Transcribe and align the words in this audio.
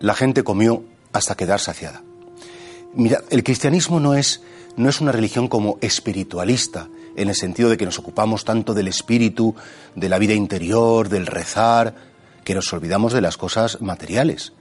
La 0.00 0.14
gente 0.14 0.44
comió 0.44 0.84
hasta 1.12 1.36
quedar 1.36 1.60
saciada. 1.60 2.02
Mira, 2.94 3.22
el 3.30 3.44
cristianismo 3.44 4.00
no 4.00 4.14
es, 4.14 4.42
no 4.76 4.88
es 4.88 5.00
una 5.00 5.12
religión 5.12 5.48
como 5.48 5.78
espiritualista, 5.80 6.88
en 7.16 7.28
el 7.28 7.34
sentido 7.34 7.68
de 7.68 7.76
que 7.76 7.84
nos 7.84 7.98
ocupamos 7.98 8.44
tanto 8.44 8.74
del 8.74 8.88
espíritu, 8.88 9.54
de 9.94 10.08
la 10.08 10.18
vida 10.18 10.34
interior, 10.34 11.08
del 11.08 11.26
rezar, 11.26 11.94
que 12.44 12.54
nos 12.54 12.72
olvidamos 12.72 13.12
de 13.12 13.20
las 13.20 13.36
cosas 13.36 13.80
materiales. 13.80 14.52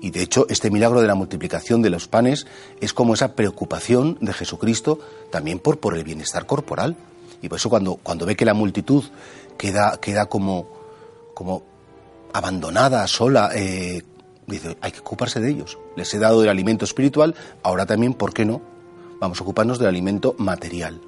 Y 0.00 0.10
de 0.10 0.22
hecho, 0.22 0.46
este 0.48 0.70
milagro 0.70 1.00
de 1.00 1.06
la 1.06 1.14
multiplicación 1.14 1.82
de 1.82 1.90
los 1.90 2.08
panes 2.08 2.46
es 2.80 2.92
como 2.92 3.14
esa 3.14 3.34
preocupación 3.34 4.16
de 4.20 4.32
Jesucristo 4.32 5.00
también 5.30 5.58
por, 5.58 5.80
por 5.80 5.96
el 5.96 6.04
bienestar 6.04 6.46
corporal. 6.46 6.96
Y 7.42 7.48
por 7.48 7.58
eso 7.58 7.68
cuando, 7.68 7.96
cuando 7.96 8.26
ve 8.26 8.36
que 8.36 8.44
la 8.44 8.54
multitud 8.54 9.04
queda, 9.56 9.98
queda 10.00 10.26
como, 10.26 10.68
como 11.34 11.62
abandonada, 12.32 13.06
sola, 13.06 13.50
eh, 13.54 14.02
dice, 14.48 14.76
hay 14.80 14.92
que 14.92 15.00
ocuparse 15.00 15.40
de 15.40 15.50
ellos. 15.50 15.78
Les 15.96 16.12
he 16.14 16.18
dado 16.18 16.40
del 16.40 16.50
alimento 16.50 16.84
espiritual, 16.84 17.34
ahora 17.62 17.86
también, 17.86 18.14
¿por 18.14 18.32
qué 18.32 18.44
no? 18.44 18.60
Vamos 19.20 19.40
a 19.40 19.42
ocuparnos 19.42 19.78
del 19.78 19.88
alimento 19.88 20.34
material. 20.38 21.00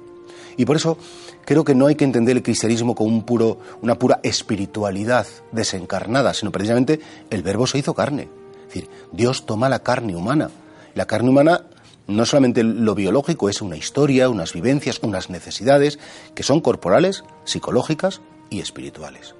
Y 0.57 0.65
por 0.65 0.75
eso 0.75 0.97
creo 1.45 1.63
que 1.63 1.75
no 1.75 1.87
hay 1.87 1.95
que 1.95 2.03
entender 2.03 2.37
el 2.37 2.43
cristianismo 2.43 2.93
como 2.93 3.09
un 3.09 3.23
puro, 3.23 3.59
una 3.81 3.97
pura 3.97 4.19
espiritualidad 4.23 5.25
desencarnada, 5.51 6.33
sino 6.33 6.51
precisamente 6.51 6.99
el 7.29 7.41
verbo 7.41 7.67
se 7.67 7.79
hizo 7.79 7.93
carne. 7.93 8.29
Es 8.67 8.73
decir, 8.73 8.89
Dios 9.11 9.45
toma 9.45 9.69
la 9.69 9.79
carne 9.79 10.15
humana. 10.15 10.49
La 10.93 11.05
carne 11.05 11.29
humana 11.29 11.65
no 12.07 12.25
solamente 12.25 12.63
lo 12.63 12.95
biológico, 12.95 13.49
es 13.49 13.61
una 13.61 13.77
historia, 13.77 14.29
unas 14.29 14.53
vivencias, 14.53 14.99
unas 15.01 15.29
necesidades 15.29 15.99
que 16.35 16.43
son 16.43 16.59
corporales, 16.59 17.23
psicológicas 17.45 18.21
y 18.49 18.59
espirituales. 18.59 19.35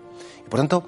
Y 0.45 0.49
por 0.49 0.59
tanto, 0.59 0.85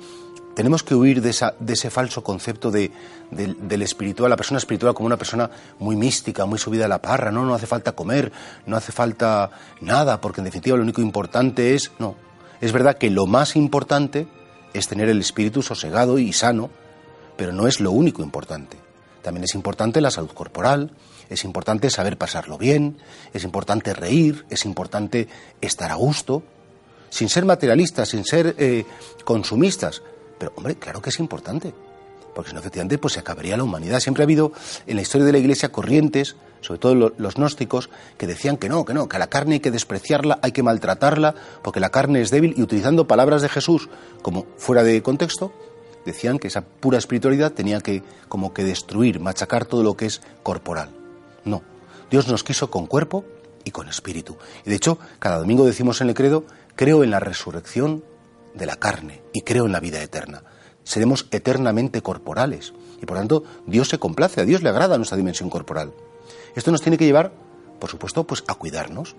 tenemos 0.56 0.84
que 0.84 0.96
huir 0.96 1.22
de, 1.22 1.32
esa, 1.32 1.56
de 1.60 1.74
ese 1.74 1.90
falso 1.90 2.24
concepto 2.24 2.72
de, 2.72 2.92
del 3.32 3.82
espiritual, 3.82 4.30
la 4.30 4.38
persona 4.38 4.60
espiritual 4.60 4.94
como 4.94 5.08
una 5.08 5.18
persona 5.18 5.50
muy 5.80 5.96
mística, 5.96 6.46
muy 6.46 6.60
subida 6.60 6.86
a 6.86 6.88
la 6.88 7.02
parra, 7.02 7.32
no, 7.32 7.46
no 7.46 7.54
hace 7.54 7.68
falta 7.68 7.94
comer, 7.94 8.32
no 8.66 8.78
hace 8.78 8.92
falta 8.92 9.50
nada, 9.82 10.22
porque 10.22 10.42
en 10.42 10.46
definitiva 10.46 10.78
lo 10.78 10.84
único 10.84 11.02
importante 11.02 11.74
es, 11.74 11.92
no, 12.00 12.16
es 12.62 12.72
verdad 12.72 12.98
que 12.98 13.10
lo 13.10 13.26
más 13.26 13.56
importante 13.56 14.28
es 14.74 14.88
tener 14.88 15.10
el 15.10 15.20
espíritu 15.20 15.62
sosegado 15.62 16.20
y 16.20 16.34
sano, 16.34 16.70
pero 17.36 17.52
no 17.52 17.68
es 17.68 17.80
lo 17.80 17.92
único 17.92 18.22
importante. 18.22 18.78
También 19.22 19.46
es 19.46 19.56
importante 19.56 20.02
la 20.02 20.12
salud 20.12 20.32
corporal, 20.32 20.92
es 21.30 21.46
importante 21.46 21.90
saber 21.90 22.18
pasarlo 22.18 22.58
bien, 22.58 22.98
es 23.34 23.44
importante 23.44 23.94
reír, 23.94 24.46
es 24.50 24.66
importante 24.66 25.28
estar 25.62 25.92
a 25.92 25.96
gusto, 25.96 26.44
sin 27.10 27.30
ser 27.30 27.46
materialistas, 27.46 28.10
sin 28.10 28.26
ser 28.26 28.56
eh, 28.58 28.86
consumistas, 29.24 30.02
pero, 30.44 30.52
hombre, 30.58 30.76
claro 30.76 31.02
que 31.02 31.10
es 31.10 31.20
importante, 31.22 31.74
porque 32.36 32.50
si 32.50 32.54
no, 32.54 32.60
efectivamente, 32.60 32.98
pues 32.98 33.14
se 33.14 33.22
acabaría 33.22 33.56
la 33.56 33.64
humanidad. 33.64 34.02
Siempre 34.02 34.24
ha 34.24 34.26
habido 34.26 34.52
en 34.86 34.98
la 34.98 35.02
historia 35.02 35.26
de 35.26 35.32
la 35.32 35.38
Iglesia 35.38 35.72
corrientes, 35.72 36.36
sobre 36.60 36.82
todo 36.82 37.14
los 37.18 37.36
gnósticos, 37.36 37.90
que 38.18 38.28
decían 38.28 38.58
que 38.58 38.68
no, 38.68 38.84
que 38.84 38.94
no, 38.94 39.08
que 39.08 39.16
a 39.16 39.20
la 39.20 39.28
carne 39.28 39.54
hay 39.54 39.60
que 39.62 39.72
despreciarla, 39.72 40.40
hay 40.42 40.52
que 40.52 40.62
maltratarla, 40.62 41.34
porque 41.62 41.80
la 41.80 41.92
carne 41.92 42.20
es 42.20 42.30
débil, 42.30 42.56
y 42.58 42.62
utilizando 42.62 43.08
palabras 43.08 43.42
de 43.42 43.48
Jesús 43.48 43.88
como 44.22 44.46
fuera 44.58 44.84
de 44.84 45.02
contexto, 45.02 45.54
decían 46.06 46.40
que 46.40 46.50
esa 46.50 46.66
pura 46.66 46.98
espiritualidad 46.98 47.54
tenía 47.54 47.80
que 47.80 48.04
como 48.28 48.54
que 48.54 48.66
destruir, 48.66 49.22
machacar 49.22 49.64
todo 49.64 49.82
lo 49.82 49.96
que 49.96 50.08
es 50.08 50.22
corporal. 50.44 50.90
No, 51.46 51.64
Dios 52.12 52.28
nos 52.28 52.44
quiso 52.44 52.70
con 52.70 52.86
cuerpo 52.86 53.24
y 53.64 53.72
con 53.72 53.88
espíritu. 53.88 54.36
Y 54.66 54.72
de 54.72 54.76
hecho, 54.76 55.00
cada 55.20 55.38
domingo 55.38 55.66
decimos 55.66 56.02
en 56.02 56.10
el 56.10 56.16
credo, 56.16 56.44
creo 56.76 57.02
en 57.06 57.12
la 57.12 57.22
resurrección 57.22 58.04
de 58.54 58.66
la 58.66 58.76
carne 58.76 59.22
y 59.34 59.42
creo 59.42 59.66
en 59.66 59.72
la 59.72 59.80
vida 59.80 60.02
eterna. 60.02 60.44
Seremos 60.84 61.28
eternamente 61.32 62.02
corporales 62.02 62.74
y 63.02 63.06
por 63.06 63.18
tanto 63.18 63.44
Dios 63.66 63.90
se 63.90 64.00
complace, 64.00 64.42
a 64.42 64.46
Dios 64.46 64.64
le 64.64 64.70
agrada 64.70 64.98
nuestra 64.98 65.18
dimensión 65.18 65.50
corporal. 65.50 65.94
Esto 66.56 66.72
nos 66.72 66.82
tiene 66.82 66.98
que 66.98 67.06
llevar, 67.06 67.32
por 67.80 67.90
supuesto, 67.90 68.26
pues 68.26 68.44
a 68.48 68.56
cuidarnos, 68.56 69.16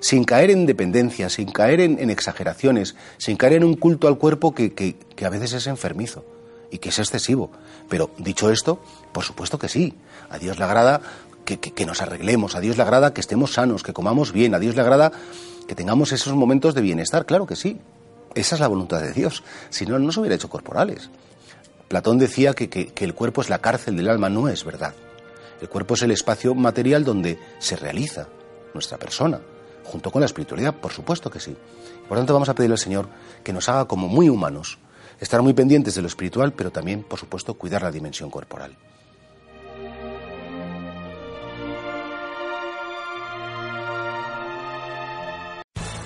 sin 0.00 0.24
caer 0.24 0.50
en 0.50 0.66
dependencia, 0.66 1.28
sin 1.28 1.50
caer 1.50 1.80
en, 1.80 2.10
exageraciones, 2.10 2.96
sin 3.18 3.36
caer 3.36 3.54
en 3.54 3.64
un 3.64 3.76
culto 3.76 4.08
al 4.08 4.18
cuerpo 4.18 4.54
que, 4.54 4.72
que, 4.72 5.24
a 5.24 5.28
veces 5.28 5.52
es 5.52 5.66
enfermizo 5.66 6.24
y 6.70 6.78
que 6.78 6.88
es 6.88 6.98
excesivo. 6.98 7.50
Pero 7.88 8.10
dicho 8.18 8.50
esto, 8.50 8.80
por 9.12 9.24
supuesto 9.24 9.58
que 9.58 9.68
sí, 9.68 9.94
a 10.30 10.38
Dios 10.38 10.58
le 10.58 10.64
agrada 10.64 11.00
que, 11.44 11.58
que, 11.58 11.86
nos 11.86 12.00
arreglemos, 12.00 12.54
a 12.54 12.60
Dios 12.60 12.76
le 12.76 12.82
agrada 12.82 13.12
que 13.12 13.20
estemos 13.20 13.52
sanos, 13.52 13.82
que 13.82 13.92
comamos 13.92 14.32
bien, 14.32 14.54
a 14.54 14.58
Dios 14.58 14.74
le 14.74 14.82
agrada 14.82 15.12
que 15.66 15.74
tengamos 15.74 16.12
esos 16.12 16.34
momentos 16.34 16.74
de 16.74 16.80
bienestar, 16.80 17.26
claro 17.26 17.46
que 17.46 17.56
sí. 17.56 17.78
Esa 18.34 18.54
es 18.54 18.60
la 18.60 18.68
voluntad 18.68 19.00
de 19.00 19.12
Dios. 19.12 19.42
Si 19.70 19.86
no, 19.86 19.98
no 19.98 20.12
se 20.12 20.20
hubiera 20.20 20.36
hecho 20.36 20.48
corporales. 20.48 21.10
Platón 21.88 22.18
decía 22.18 22.54
que, 22.54 22.92
el 22.96 23.14
cuerpo 23.14 23.42
es 23.42 23.50
la 23.50 23.58
cárcel 23.58 23.96
del 23.96 24.08
alma, 24.08 24.30
no 24.30 24.48
es 24.48 24.64
verdad. 24.64 24.94
El 25.60 25.68
cuerpo 25.68 25.94
es 25.94 26.02
el 26.02 26.10
espacio 26.10 26.54
material 26.54 27.04
donde 27.04 27.38
se 27.58 27.76
realiza 27.76 28.28
nuestra 28.72 28.96
persona, 28.96 29.40
junto 29.84 30.10
con 30.10 30.20
la 30.20 30.26
espiritualidad, 30.26 30.74
por 30.74 30.92
supuesto 30.92 31.30
que 31.30 31.38
sí. 31.38 31.54
Por 32.08 32.16
tanto, 32.16 32.32
vamos 32.32 32.48
a 32.48 32.54
pedirle 32.54 32.74
al 32.74 32.78
Señor 32.78 33.08
que 33.44 33.52
nos 33.52 33.68
haga 33.68 33.84
como 33.84 34.08
muy 34.08 34.28
humanos, 34.30 34.78
estar 35.20 35.42
muy 35.42 35.52
pendientes 35.52 35.94
de 35.94 36.00
lo 36.00 36.08
espiritual, 36.08 36.52
pero 36.54 36.72
también, 36.72 37.02
por 37.02 37.18
supuesto, 37.18 37.54
cuidar 37.54 37.82
la 37.82 37.90
dimensión 37.90 38.30
corporal. 38.30 38.76